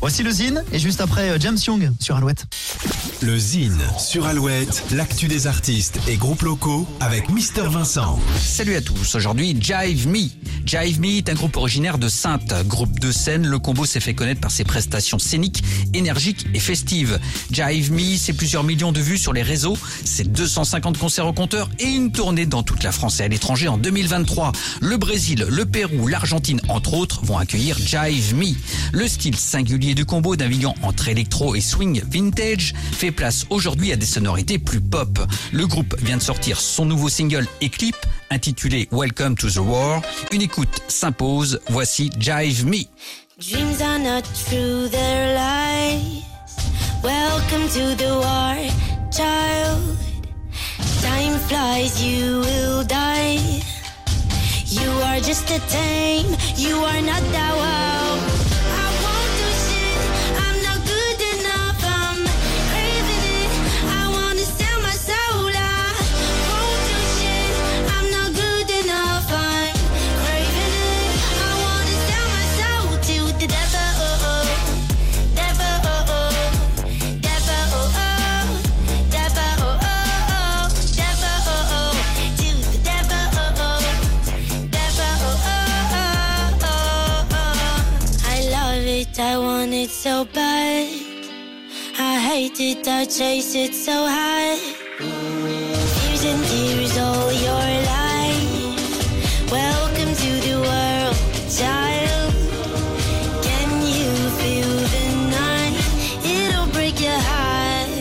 Voici 0.00 0.22
le 0.22 0.30
Zine 0.30 0.64
et 0.72 0.78
juste 0.78 1.02
après 1.02 1.28
euh, 1.28 1.36
James 1.38 1.58
Young 1.66 1.90
sur 2.00 2.16
Alouette. 2.16 2.46
Le 3.20 3.38
Zine 3.38 3.78
sur 3.98 4.26
Alouette, 4.26 4.82
l'actu 4.92 5.28
des 5.28 5.46
artistes 5.46 5.98
et 6.08 6.16
groupes 6.16 6.40
locaux 6.40 6.88
avec 7.00 7.28
Mister 7.28 7.64
Vincent. 7.68 8.18
Salut 8.40 8.76
à 8.76 8.80
tous, 8.80 9.14
aujourd'hui 9.14 9.54
Jive 9.60 10.08
Me. 10.08 10.30
Jive 10.64 11.00
Me 11.00 11.18
est 11.18 11.28
un 11.28 11.34
groupe 11.34 11.54
originaire 11.58 11.98
de 11.98 12.08
Sainte, 12.08 12.54
groupe 12.66 12.98
de 12.98 13.12
scène. 13.12 13.46
Le 13.46 13.58
combo 13.58 13.84
s'est 13.84 14.00
fait 14.00 14.14
connaître 14.14 14.40
par 14.40 14.50
ses 14.50 14.64
prestations 14.64 15.18
scéniques, 15.18 15.62
énergiques 15.92 16.46
et 16.54 16.60
festives. 16.60 17.18
Jive 17.50 17.92
Me, 17.92 18.16
c'est 18.16 18.32
plusieurs 18.32 18.64
millions 18.64 18.92
de 18.92 19.00
vues 19.00 19.18
sur 19.18 19.34
les 19.34 19.42
réseaux, 19.42 19.76
c'est 20.04 20.32
250 20.32 20.96
concerts 20.96 21.26
au 21.26 21.34
compteur 21.34 21.68
et 21.78 21.88
une 21.88 22.10
tournée 22.10 22.46
dans 22.46 22.62
toute 22.62 22.82
la 22.84 22.92
France 22.92 23.20
et 23.20 23.24
à 23.24 23.28
l'étranger 23.28 23.68
en 23.68 23.76
2023. 23.76 24.52
Le 24.80 24.96
Brésil, 24.96 25.44
le 25.46 25.66
Pérou, 25.66 26.08
l'Argentine, 26.08 26.62
entre 26.68 26.94
autres, 26.94 27.22
vont 27.22 27.36
accueillir 27.36 27.76
Jive 27.78 28.34
Me. 28.34 28.54
Le 28.92 29.06
style 29.06 29.36
singulier 29.36 29.94
du 29.94 30.04
combo, 30.04 30.34
naviguant 30.36 30.74
entre 30.82 31.08
électro 31.08 31.54
et 31.54 31.60
swing 31.60 32.02
vintage, 32.10 32.74
fait 32.92 33.12
place 33.12 33.46
aujourd'hui 33.50 33.92
à 33.92 33.96
des 33.96 34.06
sonorités 34.06 34.58
plus 34.58 34.80
pop. 34.80 35.18
Le 35.52 35.66
groupe 35.66 35.96
vient 36.00 36.16
de 36.16 36.22
sortir 36.22 36.60
son 36.60 36.84
nouveau 36.84 37.08
single 37.08 37.46
et 37.60 37.68
clip 37.68 37.96
intitulé 38.30 38.88
Welcome 38.90 39.36
to 39.36 39.48
the 39.48 39.58
War. 39.58 40.02
Une 40.32 40.42
écoute 40.42 40.82
s'impose. 40.88 41.60
Voici 41.68 42.10
Jive 42.18 42.66
Me. 42.66 42.84
Dreams 43.38 43.80
are 43.80 43.98
not 43.98 44.22
true, 44.48 44.88
they're 44.88 45.34
lies. 45.34 46.22
Welcome 47.02 47.68
to 47.68 47.96
the 47.96 48.10
war, 48.10 48.56
child. 49.10 49.96
Time 51.00 51.38
flies, 51.48 52.02
you 52.02 52.40
will 52.40 52.84
die. 52.84 53.38
You 54.66 54.90
are 55.04 55.20
just 55.20 55.50
a 55.50 55.58
tame, 55.68 56.36
you 56.56 56.76
are 56.76 57.00
not. 57.00 57.20
It, 89.10 89.20
I 89.20 89.38
want 89.38 89.72
it 89.72 89.90
so 89.90 90.24
bad. 90.24 90.88
I 91.98 92.18
hate 92.18 92.60
it, 92.60 92.86
I 92.86 93.04
chase 93.04 93.54
it 93.54 93.74
so 93.74 94.06
high. 94.06 94.56
Fears 94.98 96.24
and 96.24 96.44
tears 96.44 96.98
all 96.98 97.32
your 97.32 97.59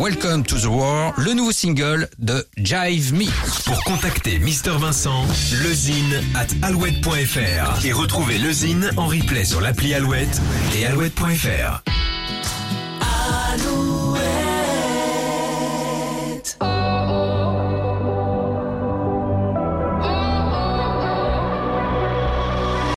Welcome 0.00 0.44
to 0.44 0.56
the 0.56 0.64
War, 0.64 1.12
le 1.18 1.34
nouveau 1.34 1.52
single 1.52 2.08
de 2.18 2.42
Jive 2.56 3.12
Me. 3.12 3.26
Pour 3.66 3.84
contacter 3.84 4.38
Mister 4.38 4.70
Vincent, 4.70 5.26
lezine 5.62 6.22
at 6.34 6.46
alouette.fr 6.66 7.84
et 7.84 7.92
retrouver 7.92 8.38
le 8.38 8.50
Zine 8.50 8.90
en 8.96 9.08
replay 9.08 9.44
sur 9.44 9.60
l'appli 9.60 9.92
Alouette 9.92 10.40
et 10.74 10.86
alouette.fr. 10.86 11.82
Alouette. 13.52 14.49